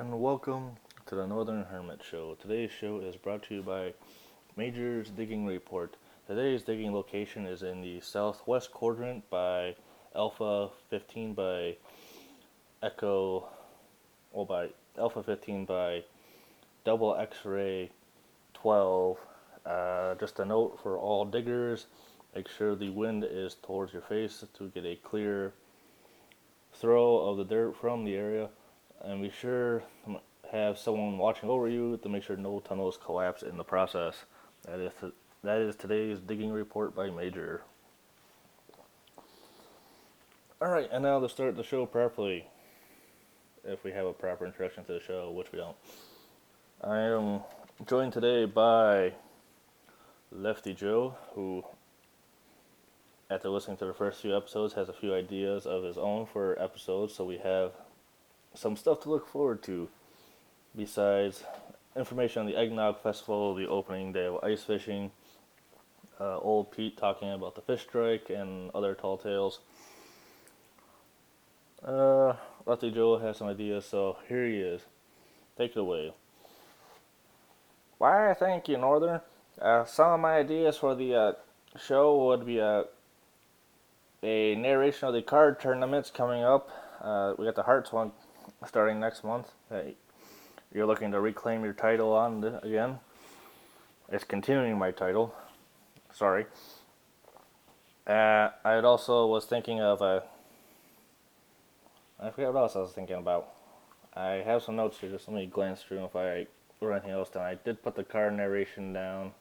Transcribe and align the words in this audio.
and 0.00 0.18
welcome 0.18 0.70
to 1.04 1.14
the 1.14 1.26
Northern 1.26 1.62
Hermit 1.62 2.00
Show. 2.02 2.34
Today's 2.40 2.70
show 2.70 3.00
is 3.00 3.16
brought 3.16 3.42
to 3.42 3.56
you 3.56 3.62
by 3.62 3.92
Major's 4.56 5.10
Digging 5.10 5.44
Report. 5.44 5.94
Today's 6.26 6.62
digging 6.62 6.94
location 6.94 7.44
is 7.46 7.62
in 7.62 7.82
the 7.82 8.00
southwest 8.00 8.72
quadrant 8.72 9.28
by 9.28 9.74
Alpha 10.16 10.70
15 10.88 11.34
by 11.34 11.76
Echo, 12.82 13.46
well, 14.32 14.46
by 14.46 14.70
Alpha 14.98 15.22
15 15.22 15.66
by 15.66 16.02
Double 16.86 17.14
X 17.14 17.44
Ray 17.44 17.90
12. 18.54 19.18
Uh, 19.66 20.14
just 20.14 20.38
a 20.38 20.46
note 20.46 20.80
for 20.82 20.96
all 20.96 21.26
diggers 21.26 21.88
make 22.34 22.48
sure 22.48 22.74
the 22.74 22.88
wind 22.88 23.22
is 23.30 23.54
towards 23.62 23.92
your 23.92 24.00
face 24.00 24.42
to 24.56 24.68
get 24.68 24.86
a 24.86 24.96
clear 25.04 25.52
throw 26.72 27.18
of 27.18 27.36
the 27.36 27.44
dirt 27.44 27.76
from 27.76 28.06
the 28.06 28.14
area 28.14 28.48
and 29.04 29.22
be 29.22 29.30
sure 29.30 29.82
to 30.04 30.20
have 30.52 30.78
someone 30.78 31.18
watching 31.18 31.48
over 31.48 31.68
you 31.68 31.98
to 32.02 32.08
make 32.08 32.22
sure 32.22 32.36
no 32.36 32.60
tunnels 32.60 32.98
collapse 33.02 33.42
in 33.42 33.56
the 33.56 33.64
process. 33.64 34.24
That 34.64 34.80
is 34.80 34.92
that 35.42 35.58
is 35.58 35.76
today's 35.76 36.18
digging 36.20 36.52
report 36.52 36.94
by 36.94 37.08
Major. 37.10 37.62
All 40.60 40.68
right, 40.68 40.88
and 40.92 41.02
now 41.02 41.18
to 41.20 41.28
start 41.28 41.56
the 41.56 41.62
show 41.62 41.86
properly, 41.86 42.46
if 43.64 43.82
we 43.82 43.92
have 43.92 44.04
a 44.04 44.12
proper 44.12 44.44
introduction 44.44 44.84
to 44.84 44.92
the 44.92 45.00
show, 45.00 45.30
which 45.30 45.50
we 45.52 45.58
don't. 45.58 45.76
I 46.82 46.98
am 46.98 47.40
joined 47.86 48.12
today 48.12 48.44
by 48.44 49.14
Lefty 50.30 50.74
Joe, 50.74 51.14
who, 51.34 51.64
after 53.30 53.48
listening 53.48 53.78
to 53.78 53.86
the 53.86 53.94
first 53.94 54.20
few 54.20 54.36
episodes, 54.36 54.74
has 54.74 54.90
a 54.90 54.92
few 54.92 55.14
ideas 55.14 55.64
of 55.64 55.84
his 55.84 55.96
own 55.96 56.26
for 56.26 56.60
episodes. 56.62 57.14
So 57.14 57.24
we 57.24 57.38
have 57.38 57.72
some 58.54 58.76
stuff 58.76 59.00
to 59.00 59.10
look 59.10 59.28
forward 59.28 59.62
to 59.64 59.88
besides 60.76 61.44
information 61.96 62.40
on 62.40 62.46
the 62.46 62.56
Eggnog 62.56 63.00
Festival, 63.02 63.54
the 63.54 63.66
opening 63.66 64.12
day 64.12 64.26
of 64.26 64.42
ice 64.42 64.62
fishing, 64.62 65.10
uh, 66.20 66.38
old 66.38 66.70
Pete 66.70 66.96
talking 66.96 67.32
about 67.32 67.54
the 67.54 67.60
fish 67.60 67.82
strike, 67.82 68.30
and 68.30 68.70
other 68.74 68.94
tall 68.94 69.16
tales. 69.16 69.60
Uh, 71.84 72.34
Lefty 72.66 72.90
Joe 72.90 73.18
has 73.18 73.38
some 73.38 73.48
ideas, 73.48 73.86
so 73.86 74.18
here 74.28 74.46
he 74.46 74.56
is. 74.56 74.82
Take 75.56 75.72
it 75.72 75.78
away. 75.78 76.12
Why, 77.98 78.34
thank 78.38 78.68
you, 78.68 78.78
Northern. 78.78 79.20
Uh, 79.60 79.84
some 79.84 80.12
of 80.12 80.20
my 80.20 80.36
ideas 80.36 80.76
for 80.76 80.94
the 80.94 81.14
uh, 81.14 81.32
show 81.78 82.26
would 82.26 82.46
be 82.46 82.60
uh, 82.60 82.84
a 84.22 84.54
narration 84.54 85.08
of 85.08 85.14
the 85.14 85.22
card 85.22 85.60
tournaments 85.60 86.10
coming 86.10 86.42
up. 86.42 86.68
Uh, 87.00 87.34
we 87.38 87.46
got 87.46 87.56
the 87.56 87.62
Hearts 87.62 87.92
one 87.92 88.12
starting 88.66 89.00
next 89.00 89.24
month. 89.24 89.48
you're 90.72 90.86
looking 90.86 91.12
to 91.12 91.20
reclaim 91.20 91.64
your 91.64 91.72
title 91.72 92.12
on 92.12 92.44
again. 92.62 92.98
It's 94.10 94.24
continuing 94.24 94.78
my 94.78 94.90
title. 94.90 95.34
Sorry. 96.12 96.46
Uh, 98.06 98.50
I 98.64 98.80
also 98.80 99.26
was 99.26 99.44
thinking 99.44 99.80
of 99.80 100.00
a. 100.00 100.04
Uh, 100.04 100.20
I 102.22 102.30
forget 102.30 102.52
what 102.52 102.60
else 102.60 102.76
I 102.76 102.80
was 102.80 102.92
thinking 102.92 103.16
about. 103.16 103.54
I 104.14 104.42
have 104.44 104.62
some 104.62 104.76
notes 104.76 104.98
here. 104.98 105.10
Just 105.10 105.28
let 105.28 105.36
me 105.36 105.46
glance 105.46 105.82
through 105.82 106.04
if 106.04 106.16
I 106.16 106.46
wrote 106.80 106.92
anything 106.96 107.12
else 107.12 107.30
down. 107.30 107.44
I 107.44 107.54
did 107.54 107.82
put 107.82 107.94
the 107.94 108.04
card 108.04 108.34
narration 108.34 108.92
down. 108.92 109.32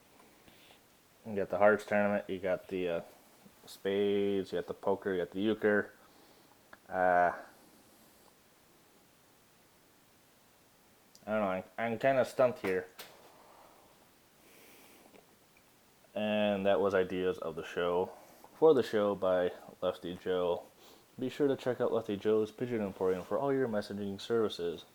You 1.28 1.36
got 1.36 1.50
the 1.50 1.58
hearts 1.58 1.84
tournament. 1.84 2.26
You 2.28 2.38
got 2.38 2.68
the 2.68 2.90
uh, 2.90 3.02
spades. 3.66 4.52
You 4.52 4.60
got 4.60 4.68
the 4.68 4.74
poker. 4.76 5.14
You 5.14 5.20
got 5.20 5.32
the 5.32 5.42
euchre. 5.42 5.92
Uh, 6.94 7.32
I 11.30 11.34
don't 11.34 11.42
know. 11.42 11.48
I'm, 11.48 11.64
I'm 11.78 12.00
kind 12.00 12.18
of 12.18 12.28
stumped 12.28 12.66
here. 12.66 12.88
And 16.16 16.66
that 16.66 16.82
was 16.82 16.96
ideas 16.96 17.38
of 17.38 17.56
the 17.56 17.64
show 17.64 18.10
for 18.58 18.74
the 18.74 18.82
show 18.82 19.14
by 19.14 19.52
Lefty 19.80 20.18
Joe. 20.24 20.64
Be 21.20 21.30
sure 21.30 21.48
to 21.48 21.56
check 21.56 21.80
out 21.82 21.94
Lefty 21.94 22.18
Joe's 22.18 22.50
Pigeon 22.50 22.82
Emporium 22.82 23.24
for 23.24 23.38
all 23.38 23.54
your 23.54 23.68
messaging 23.68 24.20
services. 24.20 24.86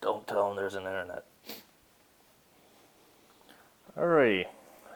Don't 0.00 0.26
tell 0.26 0.48
them 0.48 0.56
there's 0.56 0.74
an 0.74 0.82
internet. 0.82 1.24
Alrighty. 3.96 4.46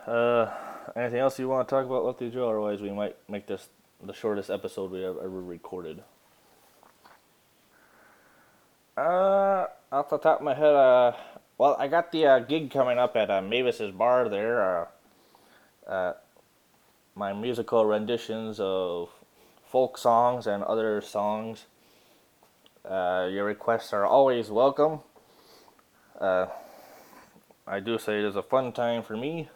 Uh, 0.09 0.51
anything 0.97 1.21
else 1.21 1.39
you 1.39 1.49
want 1.49 1.69
to 1.69 1.73
talk 1.73 1.87
about 1.87 2.05
Lefty 2.05 2.31
Joe? 2.31 2.49
Otherwise, 2.49 2.81
we 2.81 2.91
might 2.91 3.17
make 3.29 3.47
this 3.47 3.69
the 4.03 4.13
shortest 4.13 4.51
episode 4.51 4.91
we 4.91 5.03
have 5.03 5.19
ever 5.19 5.41
recorded. 5.41 6.03
Uh, 9.01 9.67
off 9.91 10.11
the 10.11 10.19
top 10.19 10.41
of 10.41 10.45
my 10.45 10.53
head, 10.53 10.75
uh, 10.75 11.13
well, 11.57 11.75
I 11.79 11.89
got 11.89 12.13
the 12.13 12.27
uh, 12.27 12.39
gig 12.41 12.71
coming 12.71 12.99
up 12.99 13.17
at 13.17 13.31
uh, 13.31 13.41
Mavis's 13.41 13.93
bar 13.93 14.29
there. 14.29 14.61
Uh, 15.87 15.91
uh, 15.91 16.13
my 17.15 17.33
musical 17.33 17.87
renditions 17.87 18.61
of 18.61 19.09
folk 19.65 19.97
songs 19.97 20.47
and 20.47 20.63
other 20.63 21.01
songs. 21.01 21.65
Uh, 22.85 23.27
your 23.33 23.47
requests 23.47 23.95
are 23.95 24.05
always 24.05 24.51
welcome. 24.51 25.01
Uh, 26.21 26.49
I 27.67 27.81
do 27.81 27.97
say 27.97 28.19
it 28.19 28.27
is 28.27 28.37
a 28.37 28.43
fun 28.43 28.71
time 28.71 29.03
for 29.03 29.17
me 29.17 29.49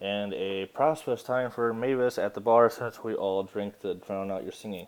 and 0.00 0.32
a 0.32 0.64
prosperous 0.72 1.22
time 1.22 1.50
for 1.50 1.74
Mavis 1.74 2.16
at 2.16 2.32
the 2.32 2.40
bar 2.40 2.70
since 2.70 3.04
we 3.04 3.12
all 3.12 3.42
drink 3.42 3.80
to 3.80 3.92
drown 3.92 4.30
out 4.30 4.44
your 4.44 4.52
singing. 4.52 4.86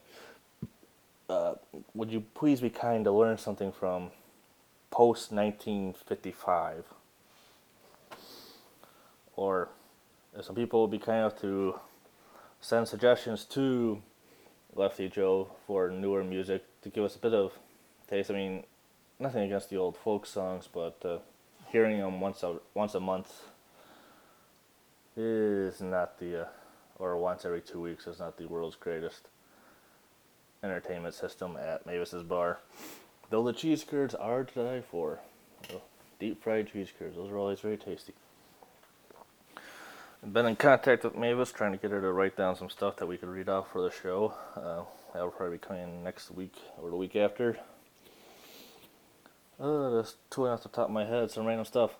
Uh, 1.28 1.56
would 1.94 2.10
you 2.10 2.20
please 2.34 2.60
be 2.60 2.70
kind 2.70 3.04
to 3.04 3.12
learn 3.12 3.38
something 3.38 3.70
from 3.70 4.10
post 4.90 5.32
1955? 5.32 6.84
Or 9.36 9.68
some 10.40 10.54
people 10.54 10.82
would 10.82 10.90
be 10.90 10.98
kind 10.98 11.18
enough 11.18 11.40
to 11.40 11.78
send 12.60 12.88
suggestions 12.88 13.44
to 13.44 14.02
Lefty 14.74 15.08
Joe 15.08 15.50
for 15.66 15.90
newer 15.90 16.24
music 16.24 16.64
to 16.82 16.88
give 16.88 17.04
us 17.04 17.14
a 17.14 17.18
bit 17.18 17.34
of 17.34 17.52
taste. 18.08 18.30
I 18.30 18.34
mean, 18.34 18.64
nothing 19.20 19.42
against 19.42 19.70
the 19.70 19.76
old 19.76 19.96
folk 19.96 20.26
songs, 20.26 20.68
but 20.72 20.96
uh, 21.04 21.18
hearing 21.70 21.98
them 21.98 22.20
once 22.20 22.42
a 22.42 22.56
once 22.74 22.94
a 22.94 23.00
month 23.00 23.42
is 25.16 25.80
not 25.80 26.18
the 26.18 26.42
uh, 26.42 26.48
or 26.98 27.16
once 27.16 27.44
every 27.44 27.60
two 27.60 27.80
weeks 27.80 28.06
is 28.06 28.18
not 28.18 28.36
the 28.36 28.46
world's 28.46 28.76
greatest 28.76 29.28
entertainment 30.64 31.14
system 31.14 31.56
at 31.56 31.86
Mavis's 31.86 32.22
bar. 32.22 32.58
Though 33.30 33.44
the 33.44 33.52
cheese 33.52 33.84
curds 33.84 34.14
are 34.14 34.44
to 34.44 34.54
die 34.54 34.80
for. 34.80 35.20
Deep 36.18 36.42
fried 36.42 36.72
cheese 36.72 36.88
curds, 36.98 37.16
those 37.16 37.30
are 37.30 37.38
always 37.38 37.60
very 37.60 37.76
tasty. 37.76 38.14
I've 40.22 40.32
been 40.32 40.46
in 40.46 40.56
contact 40.56 41.04
with 41.04 41.16
Mavis, 41.16 41.52
trying 41.52 41.72
to 41.72 41.78
get 41.78 41.90
her 41.90 42.00
to 42.00 42.12
write 42.12 42.36
down 42.36 42.56
some 42.56 42.70
stuff 42.70 42.96
that 42.96 43.06
we 43.06 43.18
could 43.18 43.28
read 43.28 43.48
off 43.48 43.70
for 43.70 43.82
the 43.82 43.90
show. 43.90 44.32
Uh, 44.56 44.84
that'll 45.12 45.30
probably 45.30 45.58
be 45.58 45.66
coming 45.66 46.02
next 46.02 46.30
week 46.30 46.54
or 46.80 46.88
the 46.88 46.96
week 46.96 47.14
after. 47.14 47.58
Uh, 49.60 50.00
just 50.00 50.16
tooling 50.30 50.52
off 50.52 50.62
the 50.62 50.70
top 50.70 50.86
of 50.86 50.92
my 50.92 51.04
head, 51.04 51.30
some 51.30 51.44
random 51.44 51.66
stuff. 51.66 51.96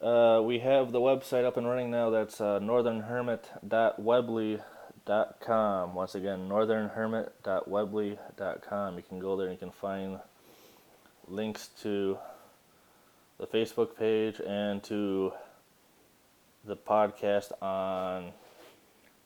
Uh, 0.00 0.40
we 0.44 0.60
have 0.60 0.92
the 0.92 1.00
website 1.00 1.44
up 1.44 1.56
and 1.56 1.66
running 1.66 1.90
now. 1.90 2.10
That's 2.10 2.40
uh, 2.40 2.60
northernhermit.weebly.com 2.60 4.60
northernhermit.com. 5.06 5.94
Once 5.94 6.14
again, 6.14 6.48
northernhermit.weebly.com. 6.48 8.96
You 8.96 9.02
can 9.02 9.18
go 9.18 9.36
there 9.36 9.48
and 9.48 9.54
you 9.54 9.58
can 9.58 9.72
find 9.72 10.18
links 11.28 11.68
to 11.82 12.16
the 13.38 13.46
Facebook 13.46 13.94
page 13.96 14.40
and 14.46 14.82
to 14.84 15.32
the 16.64 16.76
podcast 16.76 17.50
on 17.62 18.32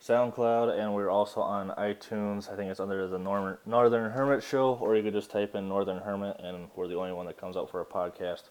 SoundCloud, 0.03 0.79
and 0.79 0.95
we're 0.95 1.11
also 1.11 1.41
on 1.41 1.71
iTunes. 1.71 2.53
I 2.53 2.57
think 2.57 2.71
it's 2.71 2.81
under 2.81 3.09
the 3.09 3.19
Northern 3.19 4.11
Hermit 4.11 4.43
Show, 4.43 4.79
or 4.81 4.97
you 4.97 5.03
could 5.03 5.13
just 5.13 5.31
type 5.31 5.55
in 5.55 5.69
Northern 5.69 5.99
Hermit, 5.99 6.41
and 6.43 6.69
we're 6.77 6.89
the 6.89 6.97
only 6.97 7.13
one 7.13 7.27
that 7.27 7.39
comes 7.39 7.57
out 7.57 7.71
for 7.71 7.81
a 7.81 7.85
podcast. 7.85 8.45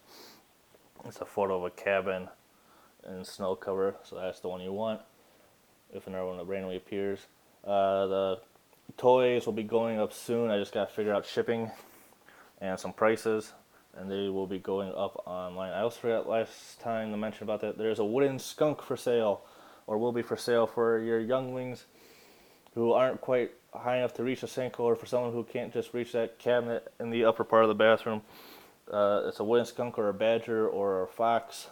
It's 1.04 1.20
a 1.20 1.24
photo 1.24 1.58
of 1.58 1.64
a 1.64 1.70
cabin 1.70 2.28
and 3.04 3.26
snow 3.26 3.54
cover, 3.54 3.96
so 4.02 4.16
that's 4.16 4.40
the 4.40 4.48
one 4.48 4.60
you 4.60 4.72
want 4.72 5.00
if 5.96 6.06
another 6.06 6.26
one 6.26 6.46
randomly 6.46 6.76
appears. 6.76 7.20
Uh, 7.64 8.06
the 8.06 8.40
toys 8.96 9.46
will 9.46 9.52
be 9.52 9.62
going 9.62 9.98
up 9.98 10.12
soon. 10.12 10.50
I 10.50 10.58
just 10.58 10.72
got 10.72 10.88
to 10.88 10.94
figure 10.94 11.14
out 11.14 11.26
shipping 11.26 11.70
and 12.60 12.78
some 12.78 12.92
prices, 12.92 13.52
and 13.96 14.10
they 14.10 14.28
will 14.28 14.46
be 14.46 14.58
going 14.58 14.90
up 14.90 15.22
online. 15.26 15.72
I 15.72 15.80
also 15.80 16.00
forgot 16.00 16.28
last 16.28 16.80
time 16.80 17.10
to 17.10 17.16
mention 17.16 17.44
about 17.44 17.60
that. 17.62 17.78
There's 17.78 17.98
a 17.98 18.04
wooden 18.04 18.38
skunk 18.38 18.82
for 18.82 18.96
sale, 18.96 19.42
or 19.86 19.98
will 19.98 20.12
be 20.12 20.22
for 20.22 20.36
sale 20.36 20.66
for 20.66 21.00
your 21.00 21.20
younglings 21.20 21.86
who 22.74 22.92
aren't 22.92 23.20
quite 23.20 23.52
high 23.74 23.98
enough 23.98 24.14
to 24.14 24.22
reach 24.22 24.42
a 24.42 24.46
sink, 24.46 24.78
or 24.78 24.94
for 24.96 25.06
someone 25.06 25.32
who 25.32 25.44
can't 25.44 25.72
just 25.72 25.94
reach 25.94 26.12
that 26.12 26.38
cabinet 26.38 26.92
in 27.00 27.10
the 27.10 27.24
upper 27.24 27.44
part 27.44 27.64
of 27.64 27.68
the 27.68 27.74
bathroom. 27.74 28.22
Uh, 28.90 29.22
it's 29.26 29.40
a 29.40 29.44
wooden 29.44 29.66
skunk 29.66 29.98
or 29.98 30.08
a 30.08 30.14
badger 30.14 30.68
or 30.68 31.02
a 31.02 31.08
fox 31.08 31.68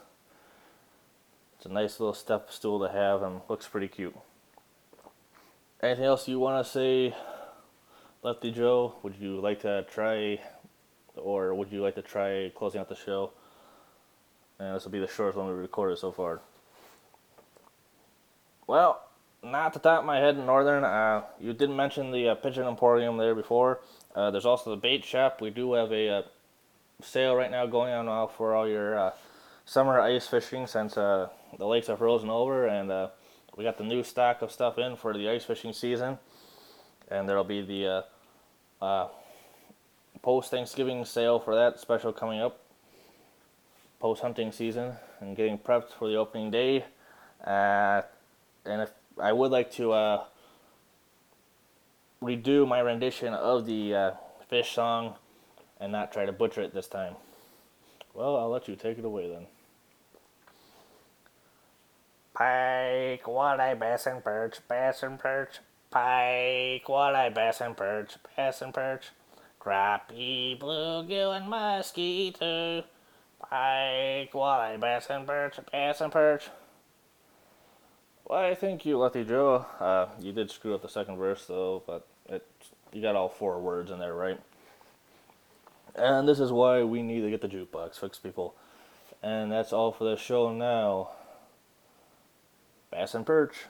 it's 1.65 1.71
a 1.71 1.73
nice 1.73 1.99
little 1.99 2.13
step 2.13 2.53
stool 2.53 2.79
to 2.87 2.93
have 2.93 3.23
and 3.23 3.41
looks 3.49 3.67
pretty 3.67 3.89
cute. 3.89 4.15
Anything 5.83 6.05
else 6.05 6.29
you 6.29 6.39
want 6.39 6.63
to 6.63 6.71
say 6.71 7.15
Lefty 8.23 8.51
Joe, 8.51 8.97
would 9.03 9.15
you 9.19 9.41
like 9.41 9.61
to 9.61 9.87
try, 9.91 10.43
or 11.17 11.55
would 11.55 11.73
you 11.73 11.81
like 11.81 11.95
to 11.95 12.03
try 12.03 12.53
closing 12.55 12.83
out 12.83 12.91
the 12.91 12.95
show? 12.95 13.31
And 14.59 14.77
this 14.77 14.85
will 14.85 14.93
be 14.93 14.99
the 14.99 15.09
shortest 15.09 15.39
one 15.39 15.47
we 15.47 15.55
recorded 15.55 15.97
so 15.97 16.13
far. 16.13 16.43
Well, 18.67 19.03
not 19.43 19.73
the 19.73 19.79
top 19.79 20.01
of 20.01 20.05
my 20.05 20.19
head, 20.19 20.37
in 20.37 20.45
Northern. 20.45 20.85
Uh, 20.85 21.23
you 21.41 21.55
did 21.55 21.71
mention 21.71 22.11
the 22.11 22.29
uh, 22.29 22.35
Pigeon 22.35 22.67
Emporium 22.67 23.17
there 23.17 23.35
before. 23.35 23.81
Uh, 24.15 24.31
there's 24.31 24.45
also 24.45 24.69
the 24.69 24.77
bait 24.77 25.03
shop. 25.03 25.41
We 25.41 25.49
do 25.49 25.73
have 25.73 25.91
a 25.93 26.09
uh, 26.11 26.23
sale 27.01 27.35
right 27.35 27.51
now 27.51 27.65
going 27.65 27.95
on 27.95 28.29
for 28.29 28.55
all 28.55 28.69
your 28.69 28.99
uh, 28.99 29.13
summer 29.65 29.99
ice 29.99 30.27
fishing 30.27 30.67
since 30.67 30.99
uh, 30.99 31.31
the 31.59 31.67
lakes 31.67 31.89
are 31.89 31.97
frozen 31.97 32.31
over, 32.31 32.67
and 32.67 32.91
uh, 32.91 33.09
we 33.57 33.65
got 33.65 33.79
the 33.79 33.85
new 33.85 34.03
stock 34.03 34.43
of 34.43 34.51
stuff 34.51 34.79
in 34.79 34.97
for 34.97 35.13
the 35.13 35.29
ice 35.29 35.45
fishing 35.45 35.73
season. 35.73 36.19
And 37.09 37.29
there'll 37.29 37.45
be 37.45 37.61
the 37.61 38.05
post 40.23 40.51
Thanksgiving 40.51 41.05
sale 41.05 41.39
for 41.39 41.55
that 41.55 41.79
special 41.79 42.13
coming 42.13 42.41
up. 42.41 42.61
Post 44.01 44.23
hunting 44.23 44.53
season 44.53 44.95
and 45.21 45.37
getting 45.37 45.59
prepped 45.59 45.93
for 45.93 46.09
the 46.09 46.17
opening 46.17 46.51
day. 46.51 46.85
and 47.45 48.03
if 48.65 48.91
I 49.21 49.33
would 49.33 49.53
like 49.53 49.71
to 49.73 49.93
uh, 49.93 50.25
redo 52.23 52.67
my 52.67 52.81
rendition 52.81 53.33
of 53.33 53.67
the 53.67 53.95
uh, 53.95 54.11
fish 54.49 54.73
song 54.73 55.15
and 55.79 55.93
not 55.93 56.13
try 56.13 56.27
to 56.27 56.33
butcher 56.33 56.63
it 56.63 56.75
this 56.75 56.89
time. 56.89 57.15
Well, 58.13 58.37
I'll 58.37 58.51
let 58.51 58.67
you 58.67 58.77
take 58.77 58.99
it 58.99 59.05
away 59.05 59.29
then. 59.29 59.47
Pike, 62.35 63.23
walleye, 63.25 63.79
bass 63.79 64.07
and 64.07 64.23
perch, 64.25 64.59
bass 64.69 65.05
and 65.05 65.19
perch. 65.19 65.61
Pike, 65.91 66.85
walleye, 66.89 67.33
bass 67.33 67.61
and 67.61 67.77
perch, 67.77 68.17
bass 68.37 68.61
and 68.61 68.75
perch. 68.75 69.11
Crappie, 69.61 70.59
bluegill, 70.59 71.37
and 71.37 72.35
too. 72.35 72.83
Pike, 73.39 74.33
walleye, 74.33 74.81
bass 74.81 75.07
and 75.11 75.27
perch, 75.27 75.59
bass 75.71 76.01
and 76.01 76.13
perch. 76.13 76.49
Well, 78.27 78.41
I 78.41 78.55
think 78.55 78.85
you, 78.85 78.99
Lucky 78.99 79.25
Joe. 79.25 79.67
Uh, 79.79 80.07
you 80.21 80.33
did 80.33 80.51
screw 80.51 80.75
up 80.75 80.83
the 80.83 80.89
second 80.89 81.19
verse 81.19 81.47
though, 81.47 81.83
but 81.87 82.07
it 82.29 82.45
you 82.93 83.03
got 83.03 83.17
all 83.17 83.29
four 83.29 83.61
words 83.61 83.91
in 83.91 83.99
there, 83.99 84.15
right? 84.15 84.41
And 85.95 86.27
this 86.27 86.41
is 86.41 86.51
why 86.51 86.83
we 86.83 87.03
need 87.03 87.21
to 87.21 87.31
get 87.31 87.41
the 87.41 87.49
jukebox 87.49 88.01
fixed, 88.01 88.23
people. 88.23 88.55
And 89.23 89.53
that's 89.53 89.73
all 89.73 89.93
for 89.93 90.05
the 90.05 90.17
show 90.17 90.53
now. 90.53 91.11
Bass 92.95 93.13
and 93.13 93.27
Perch. 93.27 93.67